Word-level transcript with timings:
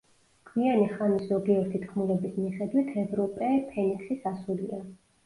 გვიანი 0.51 0.85
ხანის 0.93 1.27
ზოგიერთი 1.31 1.81
თქმულების 1.83 2.39
მიხედვით, 2.45 2.89
ევროპე 3.03 3.51
ფენიქსის 3.75 4.27
ასულია. 4.31 4.81